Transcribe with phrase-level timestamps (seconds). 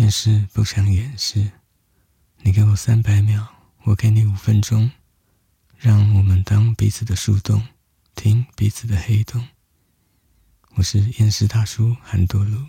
[0.00, 1.52] 掩饰不想掩饰，
[2.38, 3.46] 你给我三百秒，
[3.82, 4.90] 我给你五分钟，
[5.76, 7.68] 让我们当彼此的树洞，
[8.14, 9.46] 听彼此的黑洞。
[10.76, 12.64] 我是厌世大叔韩多鲁。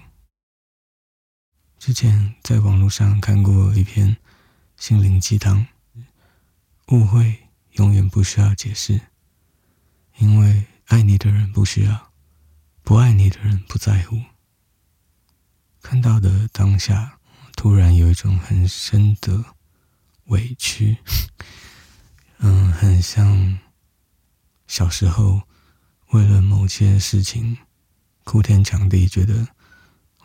[1.79, 4.17] 之前在网络上看过一篇
[4.75, 5.65] 心灵鸡汤，
[6.89, 8.99] 误会永远不需要解释，
[10.17, 12.11] 因为爱你的人不需要，
[12.83, 14.21] 不爱你的人不在乎。
[15.81, 17.19] 看到的当下，
[17.61, 19.45] 突然有一种很深的
[20.25, 20.97] 委屈，
[22.41, 23.59] 嗯，很像
[24.65, 25.43] 小时候
[26.09, 27.55] 为了某些事情
[28.23, 29.47] 哭天抢地，觉得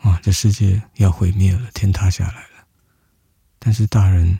[0.01, 2.65] 哇，这世界要毁灭了，天塌下来了。
[3.59, 4.39] 但是大人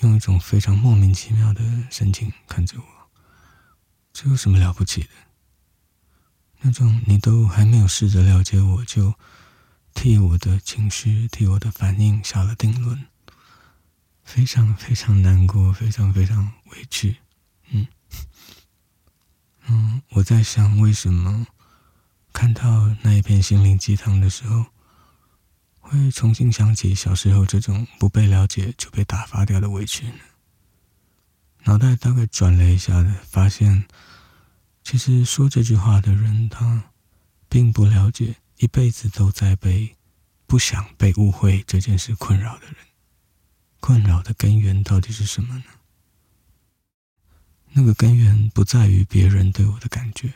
[0.00, 2.84] 用一种非常莫名其妙的神情看着我，
[4.12, 5.08] 这有什么了不起的？
[6.58, 9.14] 那种你都还没有试着了解我就。
[9.94, 13.06] 替我的情绪、替我的反应下了定论，
[14.24, 17.16] 非常非常难过，非常非常委屈。
[17.70, 17.86] 嗯
[19.68, 21.46] 嗯，我在想，为什么
[22.32, 24.66] 看到那一篇心灵鸡汤的时候，
[25.80, 30.18] 会重新想起小时候这种不被了解就被打发掉的委屈呢？
[31.64, 33.86] 脑袋大概转了一下的，发现
[34.82, 36.84] 其实说这句话的人，他
[37.48, 38.36] 并不了解。
[38.60, 39.96] 一辈子都在被
[40.46, 42.76] 不想被误会这件事困扰的人，
[43.80, 45.64] 困扰的根源到底是什么呢？
[47.72, 50.34] 那个根源不在于别人对我的感觉，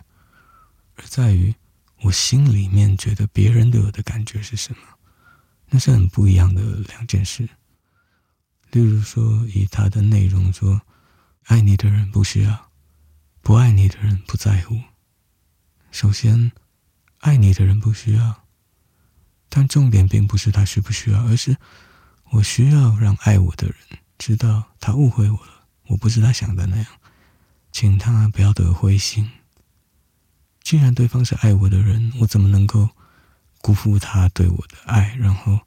[0.95, 1.55] 而在于
[2.01, 4.81] 我心里面觉得别人对我的感觉是什么。
[5.69, 7.47] 那是很不一样的两件事。
[8.71, 10.81] 例如说，以他的内容说，
[11.43, 12.71] 爱你的人不需要，
[13.43, 14.81] 不爱你的人不在乎。
[15.91, 16.51] 首先。
[17.25, 18.45] 爱你的人不需要，
[19.49, 21.57] 但重点并不是他需不需要，而是
[22.33, 23.77] 我需要让爱我的人
[24.19, 26.87] 知道他误会我了，我不是他想的那样，
[27.73, 29.31] 请他不要得灰心。
[30.63, 32.91] 既然对方是爱我的人，我怎么能够
[33.63, 35.61] 辜负他对我的爱，然后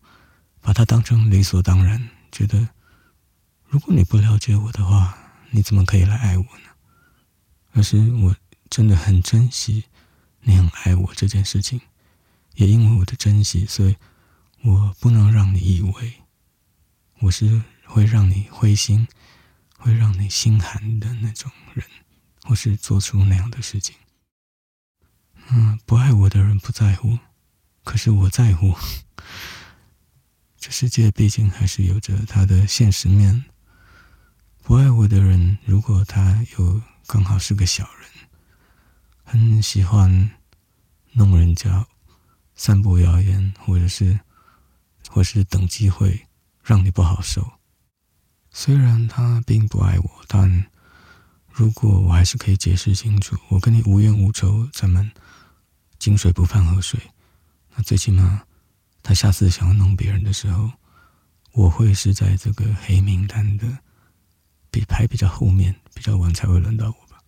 [0.62, 2.08] 把他当成理所当然？
[2.32, 2.70] 觉得
[3.66, 5.18] 如果你不了解我的话，
[5.50, 6.70] 你怎么可以来爱我呢？
[7.74, 8.36] 而是我
[8.70, 9.86] 真的很珍惜。
[10.48, 11.82] 你很爱我这件事情，
[12.56, 13.98] 也因为我的珍惜，所以
[14.64, 16.14] 我不能让你以为
[17.20, 19.06] 我是会让你灰心、
[19.78, 21.86] 会让你心寒的那种人，
[22.44, 23.94] 或是做出那样的事情。
[25.50, 27.20] 嗯，不爱我的人不在乎，
[27.84, 28.74] 可是我在乎。
[30.58, 33.44] 这世界毕竟还是有着它的现实面。
[34.64, 38.10] 不爱我的人，如果他又刚好是个小人，
[39.26, 40.37] 很喜欢。
[41.18, 41.88] 弄人家，
[42.54, 44.20] 散播谣言，或者是，
[45.10, 46.28] 或是等机会
[46.64, 47.54] 让你不好受。
[48.52, 50.68] 虽然他并不爱我，但
[51.50, 55.12] 如果我还是可以解释清楚，我跟你无冤无仇，咱们
[55.98, 57.00] 井水不犯河水。
[57.76, 58.44] 那最起码，
[59.02, 60.72] 他下次想要弄别人的时候，
[61.54, 63.80] 我会是在这个黑名单的
[64.70, 67.24] 比排比较后面，比较晚才会轮到我吧。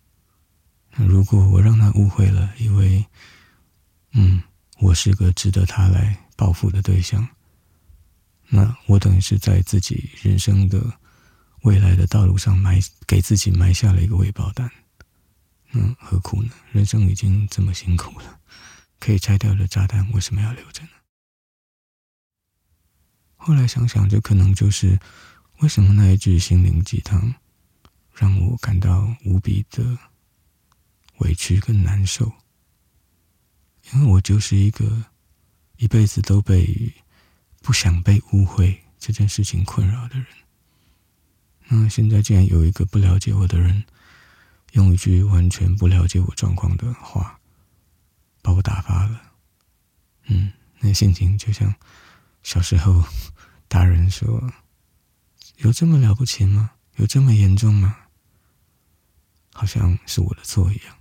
[0.92, 3.04] 那如果我让他误会了，以为。
[4.12, 4.42] 嗯，
[4.78, 7.26] 我是个值得他来报复的对象。
[8.48, 10.98] 那我等于是在自己人生的
[11.62, 14.68] 未来的道路上埋给自己埋下了一个未爆弹。
[15.72, 16.50] 嗯，何苦呢？
[16.72, 18.40] 人生已经这么辛苦了，
[18.98, 20.88] 可以拆掉的炸弹为什么要留着呢？
[23.36, 24.98] 后来想想，这可能就是
[25.60, 27.32] 为什么那一句心灵鸡汤
[28.12, 29.96] 让我感到无比的
[31.18, 32.32] 委屈跟难受。
[33.92, 35.04] 因为我就是一个
[35.76, 36.92] 一辈子都被
[37.60, 40.26] 不想被误会这件事情困扰的人。
[41.68, 43.84] 那现在竟然有一个不了解我的人，
[44.72, 47.38] 用一句完全不了解我状况的话，
[48.42, 49.22] 把我打发了。
[50.24, 51.74] 嗯，那心情就像
[52.42, 53.04] 小时候
[53.68, 54.52] 大人说
[55.58, 56.72] ：“有这么了不起吗？
[56.96, 57.96] 有这么严重吗？”
[59.52, 60.96] 好像是我的错一样。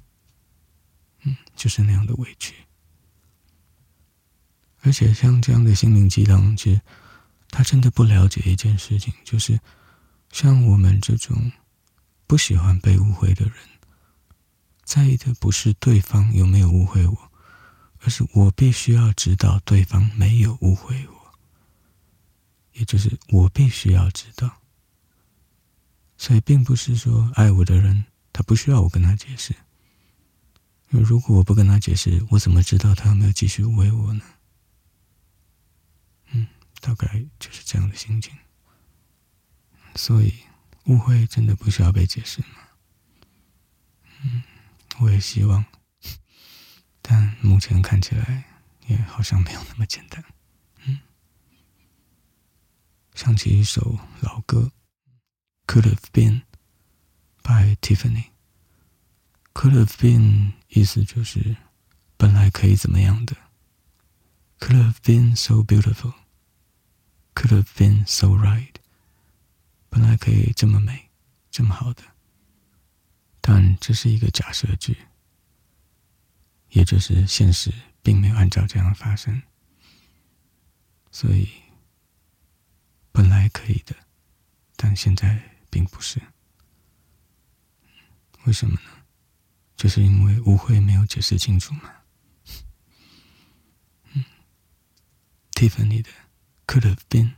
[1.22, 2.54] 嗯，就是那样的委屈。
[4.82, 6.82] 而且像这样的心灵鸡汤，其实
[7.50, 9.60] 他真的不了解一件事情，就是
[10.32, 11.52] 像我们这种
[12.28, 13.54] 不喜欢被误会的人，
[14.84, 17.32] 在意的不是对方有没有误会我，
[18.00, 21.34] 而是我必须要知道对方没有误会我，
[22.74, 24.58] 也就是我必须要知道。
[26.18, 29.56] 所以，并不是说爱我的人他不需要我跟他解释，
[30.90, 34.22] 如果我不跟他解释，我怎么知道他有没有继续误会我呢？
[36.80, 38.38] 大概就是这样的心情。
[39.96, 40.34] 所以，
[40.86, 42.70] 误会真的不需要被解释吗？
[44.22, 44.44] 嗯，
[45.00, 45.66] 我也希望，
[47.02, 48.44] 但目前看起来
[48.88, 50.24] 也好像没有那么简单。
[50.86, 51.00] 嗯，
[53.16, 54.72] 想起一首老歌
[55.68, 56.44] ，Could have been
[57.42, 58.26] by Tiffany。
[59.54, 61.58] Could have been 意思就是
[62.16, 63.36] 本来可以怎么样的。
[64.60, 66.14] Could have been so beautiful.
[67.40, 68.76] Could have been so right.
[69.90, 71.10] 本来可以这么美，
[71.50, 72.04] 这么好的。
[73.40, 74.98] 但这是一个假设句，
[76.72, 77.72] 也就是现实
[78.04, 79.42] 并没有按照这样发生。
[81.12, 81.48] 所以
[83.14, 83.96] 本来可以的，
[84.76, 86.22] 但现在并不是。
[88.44, 88.90] 为什么呢？
[89.78, 91.90] 就是因为误会没有解释清楚嘛。
[94.12, 94.26] 嗯
[95.52, 96.10] 蒂芬尼的
[96.70, 97.34] Could have been